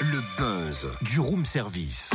[0.00, 2.10] Le buzz du room service.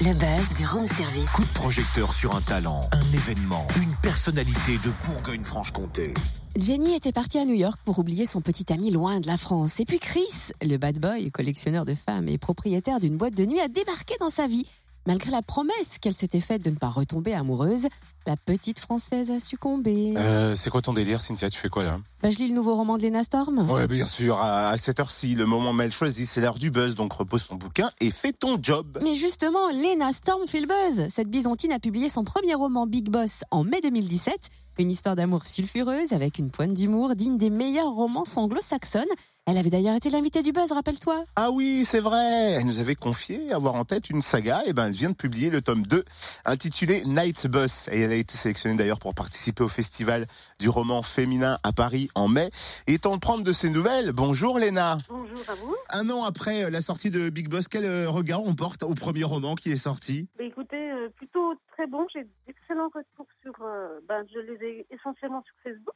[0.00, 1.30] Le buzz du room service.
[1.32, 6.14] Coup de projecteur sur un talent, un événement, une personnalité de Bourgogne-Franche-Comté.
[6.56, 9.80] Jenny était partie à New York pour oublier son petit ami loin de la France.
[9.80, 13.60] Et puis Chris, le bad boy, collectionneur de femmes et propriétaire d'une boîte de nuit,
[13.60, 14.66] a débarqué dans sa vie.
[15.06, 17.86] Malgré la promesse qu'elle s'était faite de ne pas retomber amoureuse,
[18.26, 20.14] la petite Française a succombé.
[20.16, 21.48] Euh, c'est quoi ton délire, Cynthia?
[21.48, 22.00] Tu fais quoi là?
[22.22, 23.70] Bah, je lis le nouveau roman de Lena Storm.
[23.70, 24.40] Ouais, bien sûr.
[24.40, 26.96] À cette heure-ci, le moment mal choisi, c'est l'heure du buzz.
[26.96, 28.98] Donc repose ton bouquin et fais ton job.
[29.02, 31.06] Mais justement, Lena Storm fait le buzz.
[31.08, 34.50] Cette byzantine a publié son premier roman Big Boss en mai 2017.
[34.78, 39.04] Une histoire d'amour sulfureuse avec une pointe d'humour digne des meilleures romances anglo-saxonnes.
[39.46, 41.24] Elle avait d'ailleurs été l'invitée du buzz, rappelle-toi.
[41.34, 42.52] Ah oui, c'est vrai.
[42.58, 44.60] Elle nous avait confié avoir en tête une saga.
[44.66, 46.04] Et ben, elle vient de publier le tome 2
[46.44, 47.88] intitulé Night's Bus.
[47.90, 50.26] Et elle a été sélectionnée d'ailleurs pour participer au festival
[50.58, 52.50] du roman féminin à Paris en mai.
[52.86, 54.12] Et temps de prendre de ses nouvelles.
[54.12, 54.98] Bonjour Léna.
[55.08, 55.74] Bonjour à vous.
[55.88, 59.24] Un an après la sortie de Big Boss, quel euh, regard on porte au premier
[59.24, 60.28] roman qui est sorti?
[60.36, 62.04] Bah, Écoutez, euh, plutôt très bon.
[62.12, 63.62] J'ai d'excellents retours sur.
[63.62, 65.94] Euh, ben, je les ai essentiellement sur Facebook.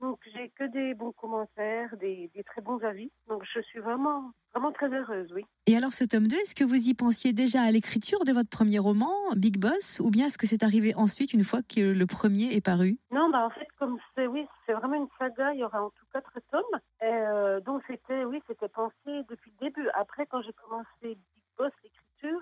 [0.00, 3.10] Donc j'ai que des bons commentaires, des, des, très bons avis.
[3.28, 5.46] Donc je suis vraiment, vraiment très heureuse, oui.
[5.66, 8.50] Et alors ce tome 2, est-ce que vous y pensiez déjà à l'écriture de votre
[8.50, 12.06] premier roman, Big Boss, ou bien est-ce que c'est arrivé ensuite une fois que le
[12.06, 12.98] premier est paru?
[13.12, 15.54] Non, bah en fait comme c'est oui, c'est vraiment une saga.
[15.54, 16.80] Il y aura en tout quatre tomes.
[17.00, 19.88] Et, euh, donc c'était oui, c'était pensé depuis le début.
[19.94, 21.18] Après quand j'ai commencé Big
[21.56, 22.40] Boss l'écriture,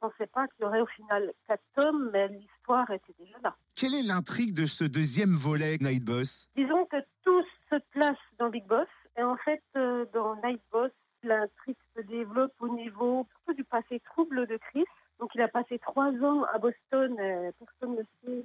[0.00, 3.54] pensais pas qu'il y aurait au final quatre tomes, mais l'histoire était déjà là.
[3.74, 6.48] Quelle est l'intrigue de ce deuxième volet Night Boss?
[6.56, 8.88] Disons que tout se place dans Big Boss.
[9.16, 10.90] Et en fait, euh, dans Night Boss,
[11.22, 14.86] l'intrigue se développe au niveau surtout du passé trouble de Chris.
[15.18, 17.18] Donc, il a passé trois ans à Boston.
[17.20, 18.44] Et personne ne sait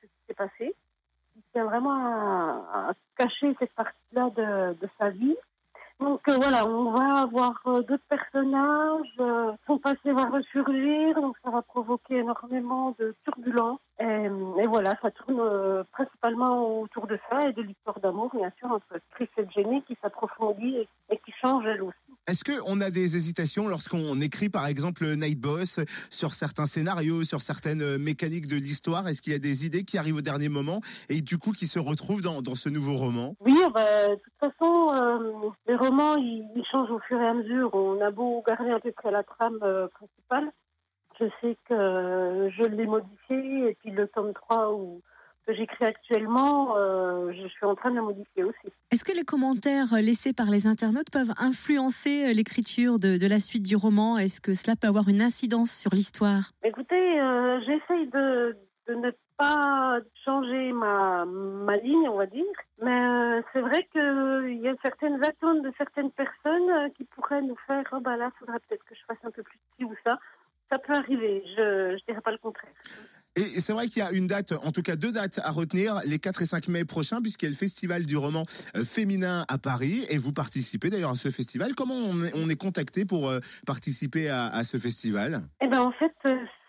[0.00, 0.74] ce qui s'est passé.
[1.36, 5.36] Il tient vraiment à, à cacher cette partie-là de, de, sa vie.
[5.98, 11.36] Donc euh, voilà, on va avoir euh, d'autres personnages, euh, son passé va ressurgir, donc
[11.42, 13.80] ça va provoquer énormément de turbulences.
[13.98, 14.28] Et,
[14.68, 19.00] voilà, ça tourne euh, principalement autour de ça et de l'histoire d'amour, bien sûr, entre
[19.12, 22.05] Chris et Jenny qui s'approfondit et, et, qui change elle aussi.
[22.26, 25.78] Est-ce qu'on a des hésitations lorsqu'on écrit par exemple Night Boss
[26.10, 29.06] sur certains scénarios, sur certaines mécaniques de l'histoire?
[29.06, 31.68] Est-ce qu'il y a des idées qui arrivent au dernier moment et du coup qui
[31.68, 33.36] se retrouvent dans, dans ce nouveau roman?
[33.38, 37.72] Oui, bah, de toute façon, euh, les romans ils, changent au fur et à mesure.
[37.74, 40.50] On a beau garder à peu près la trame euh, principale.
[41.20, 45.00] Je sais que je l'ai modifié et puis le tome 3 où
[45.46, 48.72] que j'écris actuellement, euh, je suis en train de le modifier aussi.
[48.90, 53.62] Est-ce que les commentaires laissés par les internautes peuvent influencer l'écriture de, de, la suite
[53.62, 54.18] du roman?
[54.18, 56.52] Est-ce que cela peut avoir une incidence sur l'histoire?
[56.64, 58.56] Écoutez, euh, j'essaye de,
[58.88, 62.44] de, ne pas changer ma, ma ligne, on va dire,
[62.82, 67.56] mais euh, c'est vrai qu'il y a certaines attentes de certaines personnes qui pourraient nous
[67.66, 69.94] faire oh, bah là, il faudrait peut-être que je fasse un peu plus ci ou
[70.06, 70.18] ça.
[70.72, 72.72] Ça peut arriver, je ne dirais pas le contraire.
[73.36, 76.00] Et c'est vrai qu'il y a une date, en tout cas deux dates à retenir,
[76.06, 78.44] les 4 et 5 mai prochains, puisqu'il y a le festival du roman
[78.84, 81.74] féminin à Paris, et vous participez d'ailleurs à ce festival.
[81.74, 83.30] Comment on est, on est contacté pour
[83.66, 85.42] participer à, ce festival?
[85.60, 86.14] Eh ben en fait,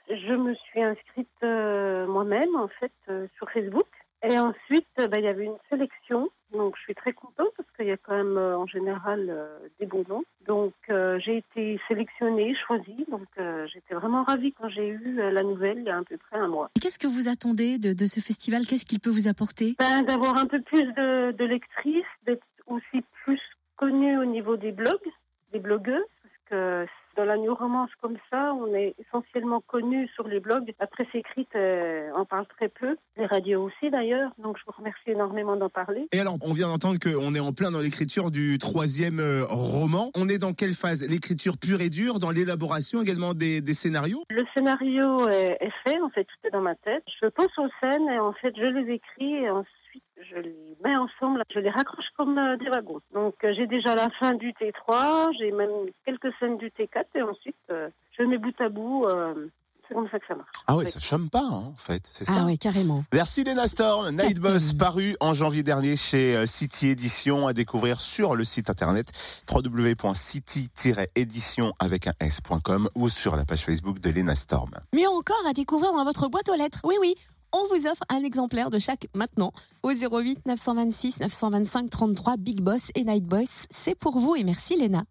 [0.09, 3.88] je me suis inscrite euh, moi-même en fait euh, sur Facebook.
[4.28, 6.29] Et ensuite, ben, il y avait une sélection.
[6.51, 7.47] Donc, je suis très contente
[7.87, 10.23] qu'il y a quand même, euh, en général, euh, des bons noms.
[10.45, 13.05] Donc, euh, j'ai été sélectionnée, choisie.
[13.09, 13.27] Donc,
[13.73, 16.47] j'étais vraiment ravie quand j'ai eu la nouvelle il y a à peu près un
[16.47, 16.69] mois.
[16.81, 18.65] Qu'est-ce que vous attendez de, de ce festival?
[18.65, 19.75] Qu'est-ce qu'il peut vous apporter?
[19.79, 23.41] Ben, D'avoir un peu plus de, de lectrices, d'être aussi plus
[23.75, 25.09] connue au niveau des blogs,
[25.53, 26.03] des blogueuses.
[26.50, 26.85] Que
[27.18, 30.72] dans la new romance comme ça, on est essentiellement connu sur les blogs.
[30.80, 32.96] La presse écrite, euh, en parle très peu.
[33.18, 34.31] Les radios aussi d'ailleurs.
[34.38, 36.08] Donc je vous remercie énormément d'en parler.
[36.12, 40.12] Et alors, on vient d'entendre qu'on est en plein dans l'écriture du troisième euh, roman.
[40.16, 41.03] On est dans quelle phase?
[41.09, 44.24] L'écriture pure et dure, dans l'élaboration également des, des, scénarios?
[44.29, 47.03] Le scénario est, est, fait, en fait, tout est dans ma tête.
[47.22, 50.95] Je pense aux scènes et en fait, je les écris et ensuite je les mets
[50.95, 53.01] ensemble, je les raccroche comme euh, des wagons.
[53.13, 55.69] Donc euh, j'ai déjà la fin du T3, j'ai même
[56.05, 59.05] quelques scènes du T4 et ensuite euh, je mets bout à bout.
[59.05, 59.49] Euh,
[59.87, 60.49] c'est comme ça que ça marche.
[60.67, 62.40] Ah oui, ça chôme pas, hein, en fait, c'est ça.
[62.40, 63.05] Ah oui, carrément.
[63.14, 68.35] Merci Lena Storm, Night Boss paru en janvier dernier chez City Edition à découvrir sur
[68.35, 69.14] le site internet
[69.49, 74.72] www.city-édition avec un s.com ou sur la page Facebook de Lena Storm.
[74.93, 76.81] Mieux encore à découvrir dans votre boîte aux lettres.
[76.84, 77.16] Oui, oui
[77.57, 79.51] on vous offre un exemplaire de chaque maintenant
[79.83, 83.67] au 08 926 925 33 Big Boss et Night Boss.
[83.71, 85.03] C'est pour vous et merci Léna.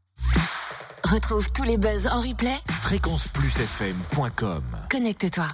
[1.04, 2.56] Retrouve tous les buzz en replay.
[2.68, 5.46] Fréquenceplusfm.com Connecte-toi.